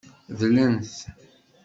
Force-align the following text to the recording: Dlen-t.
Dlen-t. 0.39 0.95